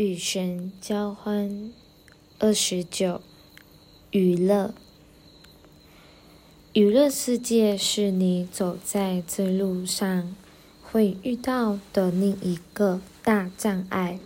[0.00, 1.70] 与神交欢。
[2.38, 3.20] 二十九，
[4.12, 4.72] 娱乐。
[6.72, 10.34] 娱乐世界是你走在这路上
[10.82, 14.18] 会遇到的另一个大障碍。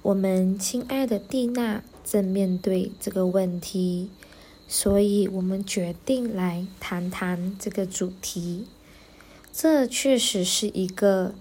[0.00, 4.08] 我们亲爱的蒂娜正面对这个问题，
[4.66, 8.64] 所以我们决定来谈谈这个主题。
[9.52, 11.34] 这确实是一个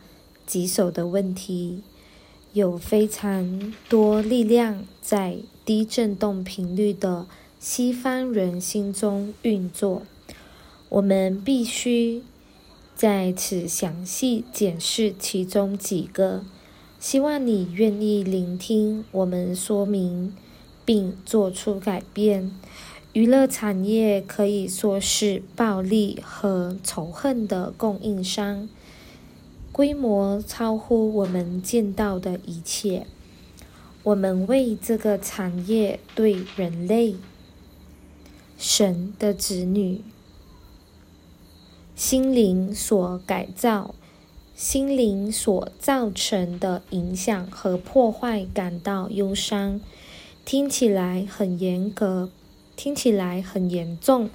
[0.45, 1.82] 棘手的问题。
[2.54, 7.25] 有非常多力量在低振动频率的
[7.59, 10.04] 西方人心中运作，
[10.89, 12.21] 我们必须
[12.95, 16.43] 在此详细检视其中几个。
[17.00, 20.36] 希望你愿意聆听我们说明，
[20.86, 22.51] 并做出改变。
[23.14, 28.70] 娱乐产业可以说是暴力和仇恨的供应商。
[29.73, 33.08] 规模超乎我们见到的一切。
[34.03, 37.16] 我们为这个产业对人类、
[38.56, 40.02] 神的子女
[41.95, 43.95] 心灵所改造、
[44.56, 49.81] 心灵所造成的影响和破坏感到忧伤。
[50.45, 52.30] 听起来很严格，
[52.76, 54.30] 听起来很严重。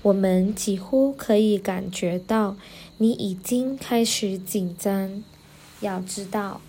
[0.00, 2.56] 我们几乎可以感觉到。
[2.98, 5.22] 你已经开始紧张。
[5.80, 6.60] 要知道，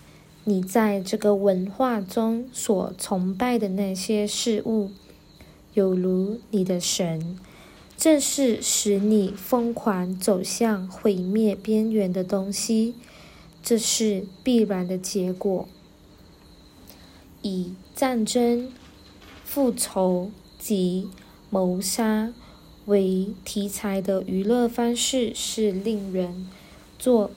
[0.44, 4.90] 你在这个文化中所崇拜的那些事物，
[5.74, 7.36] 有如你的神，
[7.96, 12.94] 正是使你疯狂走向毁灭边缘的东西。
[13.62, 15.68] 这是必然的结果。
[17.42, 18.72] 以战争、
[19.44, 21.08] 复仇及
[21.50, 22.32] 谋杀。
[22.90, 26.48] 为题材的娱乐方式是令人
[26.98, 27.30] 作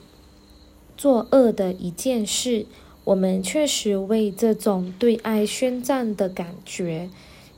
[0.96, 2.66] 作恶的一件事。
[3.04, 7.08] 我们确实为这种对爱宣战的感觉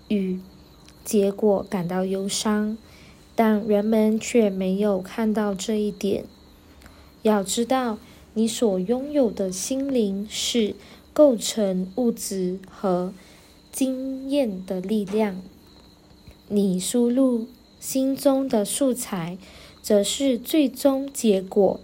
[0.08, 0.38] 与
[1.04, 2.76] 结果感到忧伤，
[3.34, 6.24] 但人们却没有看到这一点。
[7.22, 7.98] 要知道，
[8.34, 10.74] 你所拥有的心灵是
[11.14, 13.14] 构成物质和
[13.72, 15.40] 经验的力量。
[16.48, 17.46] 你输入。
[17.88, 19.38] 心中的素材，
[19.80, 21.78] 则是最终结果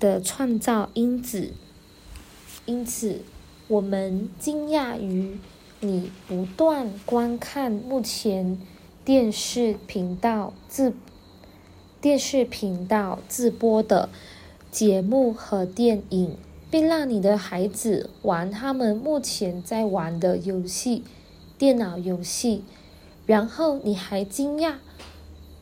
[0.00, 1.52] 的创造因子。
[2.64, 3.20] 因此，
[3.68, 5.36] 我们惊讶于
[5.80, 8.58] 你不断观看目前
[9.04, 10.94] 电视频道自
[12.00, 14.08] 电视频道自播的
[14.70, 16.34] 节目和电影，
[16.70, 21.04] 并让你的孩子玩他们目前在玩的游戏——
[21.58, 22.64] 电脑游戏。
[23.26, 24.74] 然后你还惊讶，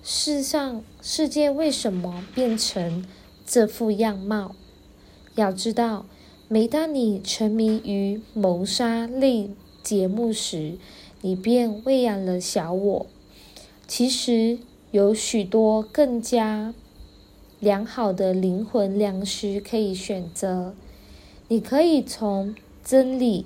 [0.03, 3.04] 世上世界为什么变成
[3.47, 4.54] 这副样貌？
[5.34, 6.06] 要知道，
[6.48, 9.50] 每当你沉迷于谋杀类
[9.82, 10.78] 节目时，
[11.21, 13.06] 你便喂养了小我。
[13.87, 14.59] 其实
[14.91, 16.72] 有许多更加
[17.59, 20.75] 良好的灵魂粮食可以选择。
[21.48, 22.54] 你可以从
[22.84, 23.44] 真理、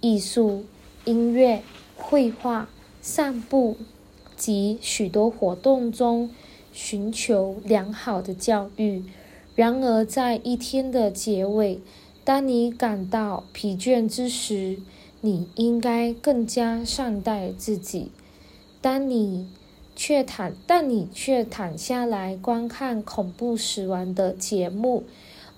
[0.00, 0.64] 艺术、
[1.04, 1.62] 音乐、
[1.96, 2.68] 绘画。
[3.02, 3.76] 散步
[4.36, 6.30] 及许多活动中
[6.72, 9.04] 寻求良好的教育。
[9.54, 11.80] 然而，在一天的结尾，
[12.24, 14.78] 当你感到疲倦之时，
[15.20, 18.12] 你应该更加善待自己。
[18.80, 19.48] 当你
[19.94, 25.04] 却躺，但你却躺下来观看恐怖死亡的节目，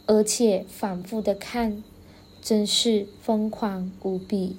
[0.06, 1.84] 而且反复的看，
[2.43, 4.56] 真是疯狂无比。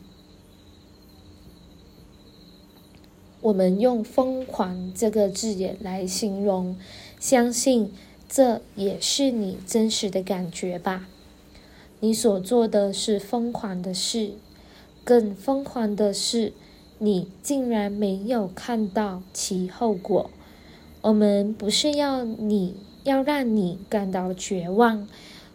[3.45, 6.75] 我们用“疯狂”这个字眼来形容，
[7.19, 7.91] 相信
[8.27, 11.07] 这也是你真实的感觉吧。
[11.99, 14.31] 你所做的是疯狂的事，
[15.03, 16.53] 更疯狂的是，
[16.97, 20.31] 你竟然没有看到其后果。
[21.01, 25.07] 我们不是要你要让你感到绝望，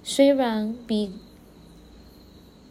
[0.04, 1.10] 虽然比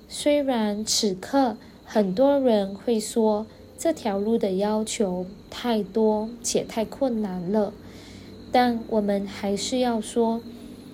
[0.08, 3.46] 虽然此刻很多人会说。
[3.80, 7.72] 这条路的要求太多且太困难了，
[8.52, 10.42] 但我们还是要说：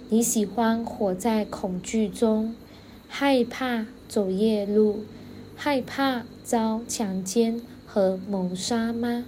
[0.10, 2.54] 你喜欢活在恐惧中，
[3.08, 5.00] 害怕走夜路，
[5.56, 9.26] 害怕遭强奸和谋杀吗？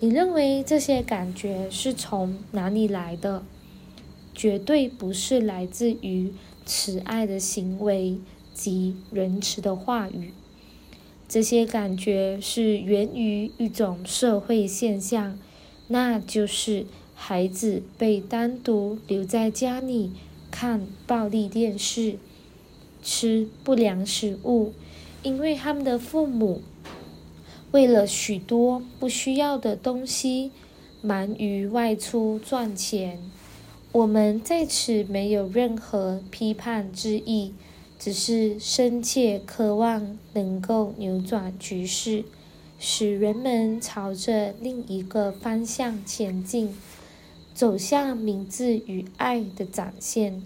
[0.00, 3.44] 你认为这些感觉是从哪里来的？
[4.34, 6.32] 绝对不是来自于
[6.66, 8.18] 慈爱的行为
[8.52, 10.32] 及仁慈的话语。
[11.28, 15.38] 这些感觉是源于一种社会现象，
[15.88, 20.12] 那就是孩子被单独留在家里
[20.50, 22.16] 看暴力电视、
[23.02, 24.72] 吃不良食物
[25.22, 26.62] 因为他们的父母
[27.72, 30.52] 为了许多不需要的东西，
[31.00, 33.18] 忙于外出赚钱。
[33.90, 37.52] 我们在此没有任何批判之意，
[38.04, 42.22] 只是深切渴望能够扭转局势，
[42.78, 46.76] 使人们朝着另一个方向前进，
[47.54, 50.42] 走向明智与爱的展现。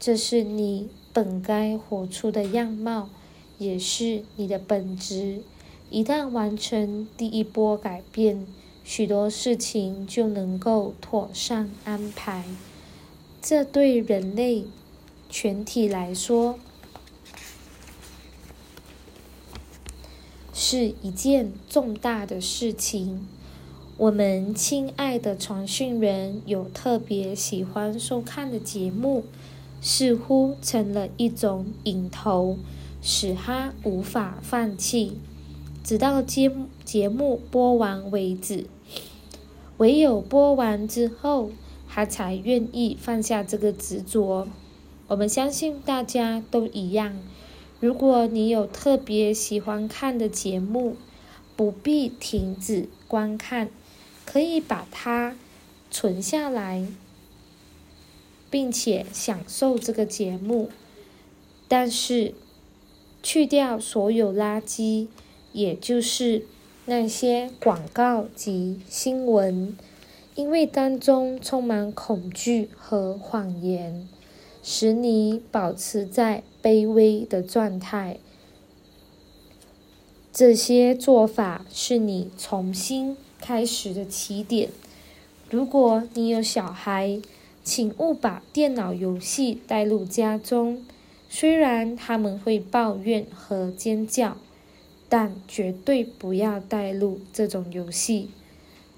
[0.00, 3.08] 这是你本该活出的样貌。
[3.58, 5.42] 也是你的本质。
[5.90, 8.44] 一旦完成第一波改变，
[8.82, 12.44] 许多事情就能够妥善安排。
[13.40, 14.64] 这对人类
[15.30, 16.58] 全体来说
[20.68, 23.24] 是一件重大的事情。
[23.96, 29.22] 我们亲爱的传讯人有特别喜欢收看的节目，
[29.80, 32.58] 似乎成了一种瘾头。
[33.00, 35.12] 使他无法放弃，
[35.84, 36.50] 直到节
[36.84, 38.66] 节目播完为止。
[39.76, 41.52] 唯有播完之后，
[41.88, 44.48] 他才愿意放下这个执着。
[45.06, 47.16] 我们相信大家都一样。
[47.80, 50.96] 如果你有特别喜欢看的节目，
[51.56, 53.70] 不必停止观看，
[54.24, 55.36] 可以把它
[55.90, 56.86] 存下来，
[58.50, 60.70] 并且享受这个节目。
[61.68, 62.34] 但是。
[63.22, 65.08] 去掉所有垃圾，
[65.50, 66.44] 也就是
[66.84, 69.76] 那些广告及新闻，
[70.36, 74.06] 因为当中充满恐惧和谎言，
[74.68, 78.18] 使你保持在卑微的状态。
[80.32, 84.70] 这些做法是你重新开始的起点。
[85.48, 87.20] 如果你有小孩，
[87.62, 90.84] 请勿把电脑游戏带入家中。
[91.28, 94.36] 虽然他们会抱怨和尖叫，
[95.08, 98.30] 但绝对不要带入这种游戏。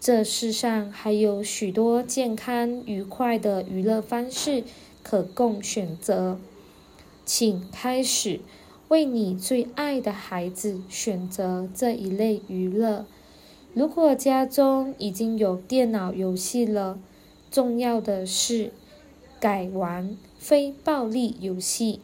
[0.01, 4.65] 这世上还有许多健康愉快的娱乐方式
[5.09, 6.39] 可供选择，
[7.25, 8.41] 请开始
[8.89, 13.07] 为你最爱的孩子选择这一类娱乐。
[13.73, 16.99] 如果家中已经有电脑游戏了，
[17.51, 18.71] 重要的是
[19.41, 22.01] 改玩非暴力游戏。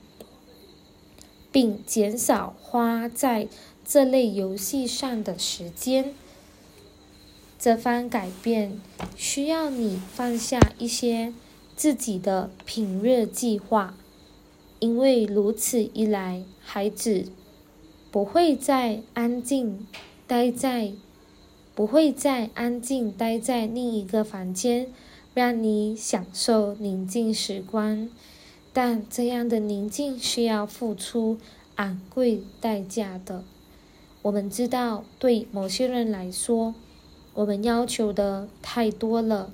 [1.53, 3.47] 并减少花在
[3.85, 6.13] 这类游戏上的时间。
[7.61, 8.81] 这番改变
[9.15, 11.33] 需要你放下一些
[11.77, 13.95] 自己的品热计划，
[14.79, 17.27] 因为如此一来，孩子
[18.11, 19.87] 不会再安静
[20.27, 20.93] 待在
[21.75, 24.87] 不会再安静待在另一个房间，
[25.35, 28.09] 让你享受宁静时光。
[28.73, 31.39] 但这样的宁静需要付出
[31.77, 33.45] 昂贵代价的。
[34.23, 36.75] 我们知道，对某些人来说，
[37.35, 39.53] 我们要求的太多了，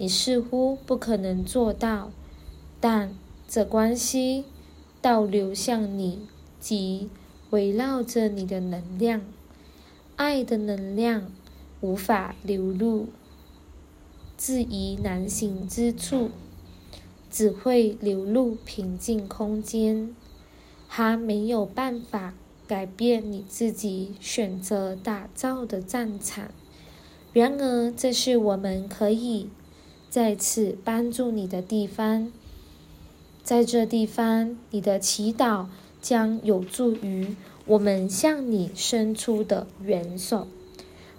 [0.00, 2.10] 你似乎不可能做到。
[2.80, 3.14] 但
[3.46, 4.46] 这关系
[5.02, 6.26] 倒流向你
[6.58, 7.10] 及
[7.50, 9.20] 围绕着你的能量，
[10.16, 11.30] 爱的能量
[11.82, 13.08] 无法流入
[14.38, 16.30] 质疑难行之处。
[17.30, 20.16] 只会流入平静空间，
[20.88, 22.34] 它没有办法
[22.66, 26.50] 改变你自己选择打造的战场。
[27.32, 29.48] 然而，这是我们可以
[30.10, 32.30] 再次帮助你的地方。
[33.42, 35.66] 在这地方，你的祈祷
[36.02, 40.46] 将有助于我们向你伸出的援手。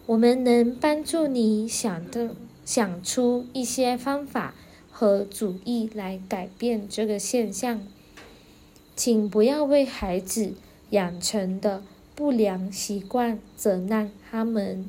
[0.05, 4.53] 我们能帮助你想的想出一些方法。
[4.93, 7.81] 和主意来改变这个现象，
[8.95, 10.53] 请不要为孩子
[10.91, 11.81] 养成的
[12.13, 14.85] 不良习惯责难他们。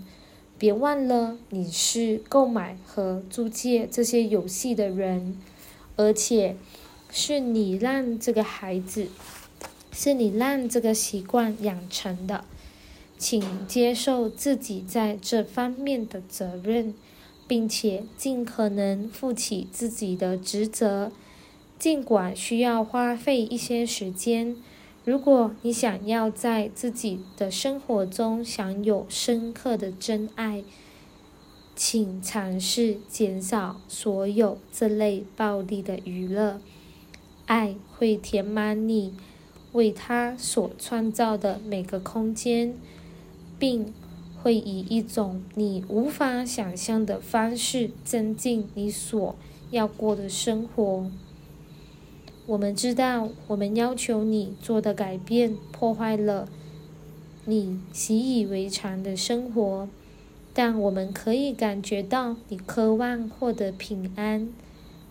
[0.63, 5.37] 别忘了，你是购买和租借这些游戏的人，
[5.97, 6.55] 而且
[7.11, 9.09] 是你让这个孩子，
[9.91, 12.45] 是你让这个习惯养成的。
[13.19, 16.95] 请接受自己在这方面的责任。
[17.49, 21.13] 并且尽可能负起自己的职责，
[21.79, 24.57] 尽管需要花费一些时间。
[25.05, 30.63] 如果你想要在自己的生活中享有深刻的真爱，
[31.75, 36.61] 请尝试减少所有这类暴力的娱乐。
[37.47, 39.15] 爱会填满你
[39.73, 42.75] 为他所创造的每个空间，
[43.59, 43.93] 并。
[44.43, 49.37] 会以一种你无法想象的方式增进你所
[49.71, 51.09] 要过的生活。
[52.45, 56.49] 我们知道，我们要求你做的改变破坏了
[57.45, 59.89] 你习以为常的生活，
[60.53, 64.49] 但我们可以感觉到你渴望获得平安、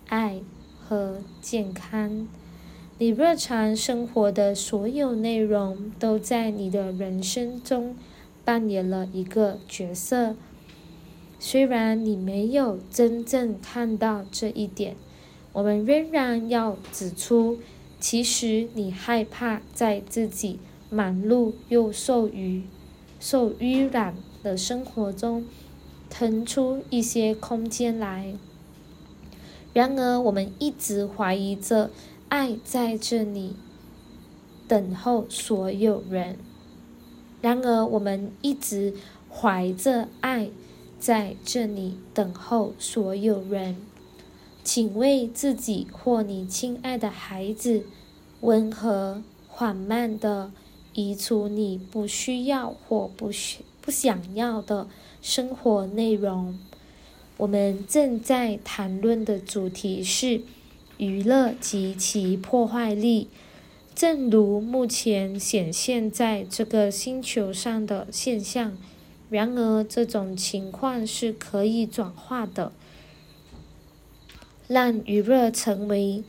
[0.07, 0.41] 爱
[0.83, 2.27] 和健康。
[2.97, 7.95] 你日常生活的所有内容都在你的人生中
[8.43, 10.35] 扮演了一个角色，
[11.39, 14.95] 虽然你没有真正看到这一点，
[15.53, 17.59] 我们仍然要指出，
[17.99, 20.59] 其实你害怕在自己。
[20.93, 22.63] 忙碌又受于
[23.17, 25.45] 受污染的生活中
[26.09, 28.33] 腾出一些空间来。
[29.71, 31.91] 然而，我们一直怀疑着
[32.27, 33.55] 爱在这里
[34.67, 36.35] 等候所有人。
[37.41, 38.93] 然而，我们一直
[39.29, 40.49] 怀着爱
[40.99, 43.77] 在这里等候所有人。
[44.63, 47.83] 请为自己或你亲爱的孩子
[48.41, 50.51] 温和缓慢地。
[50.93, 54.89] 移除你不需要或不需不想要的
[55.21, 56.59] 生活内容。
[57.37, 60.41] 我们正在谈论的主题是
[60.97, 63.29] 娱乐及其破坏力。
[63.95, 68.77] 正如目前显现在这个星球上的现象，
[69.29, 72.73] 然而这种情况是可以转化的，
[74.71, 76.23] 让娱乐成为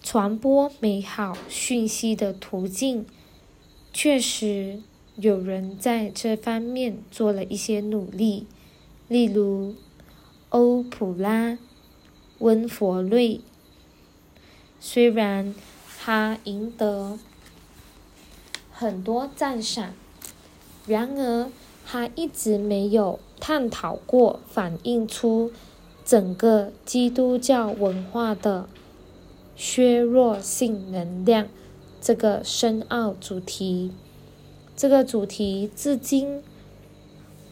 [0.00, 3.04] 传播美好讯息的途径。
[3.92, 4.78] 确实，
[5.16, 8.46] 有人在这方面做了一些努力，
[9.08, 9.74] 例如
[10.50, 11.50] 欧普拉·
[12.38, 13.40] 温佛瑞。
[14.78, 15.52] 虽然
[15.98, 17.18] 他赢得
[18.70, 19.92] 很多赞赏，
[20.86, 21.50] 然而
[21.84, 25.50] 他一直没有探讨过反映出
[26.06, 28.68] 整个基督教文化的
[29.56, 31.48] 削弱性能量。
[32.00, 33.90] 这个深奥主题，
[34.76, 36.40] 这个主题至今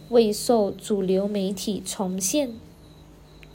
[0.08, 2.52] 未受主流媒体重现，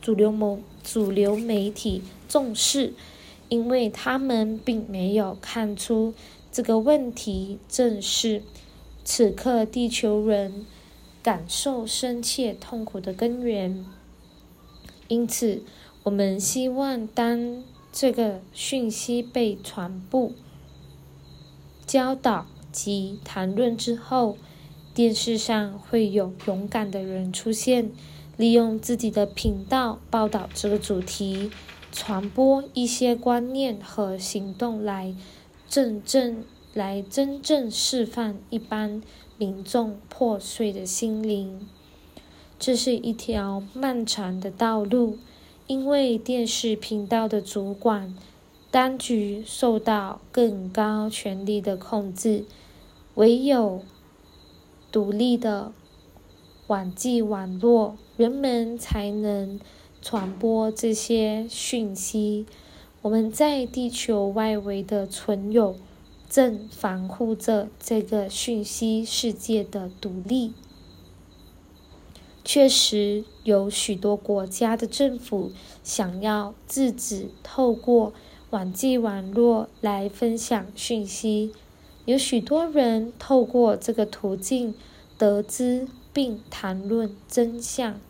[0.02, 2.94] 主流某主流媒体重视，
[3.48, 6.14] 因为他们并没有看出
[6.52, 8.44] 这个问题正是
[9.06, 10.66] 此刻地球人
[11.24, 13.86] 感受深切痛苦的根源。
[15.10, 15.62] 因此，
[16.04, 17.62] 我们希望当
[17.92, 20.32] 这个讯息被传播。
[21.86, 24.38] 教导及谈论之后，
[24.94, 27.92] 电视上会有勇敢的人出现，
[28.38, 31.50] 利用自己的频道报道这个主题，
[31.92, 35.16] 传播一些观念和行动来
[35.68, 36.44] 真正
[36.76, 39.02] 来真正释放一般
[39.40, 41.68] 民众破碎的心灵。
[42.60, 45.18] 这是一条漫长的道路，
[45.68, 48.14] 因为电视频道的主管。
[48.70, 52.46] 当局受到更高权力的控制，
[53.16, 53.82] 唯有
[54.92, 55.72] 独立的
[56.68, 59.60] 网际网络，人们才能
[60.04, 62.46] 传播这些讯息。
[63.02, 65.76] 我们在地球外围的存有
[66.30, 70.54] 正防护着这个讯息世界的独立。
[72.52, 75.52] 确实，有许多国家的政府
[75.84, 78.12] 想要制止透过。
[78.50, 81.54] 网际网络来分享讯息，
[82.06, 84.74] 有许多人透过这个途径
[85.20, 88.02] 得知并谈论真相，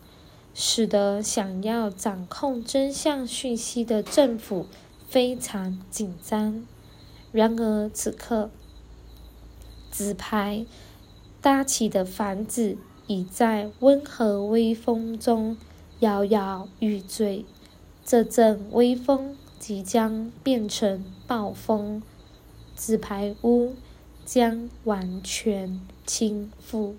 [0.54, 4.64] 使得想要掌控真相讯息的政府
[5.06, 6.66] 非常紧张。
[7.30, 8.48] 然而，此刻
[9.90, 10.64] 纸牌
[11.42, 12.78] 搭起的房子
[13.10, 15.56] 已在温和微风中
[15.98, 17.44] 摇摇欲坠，
[18.04, 19.36] 这阵微风。
[19.58, 22.02] 即将变成暴风，
[22.74, 23.74] 纸牌屋
[24.24, 26.94] 将完全倾覆。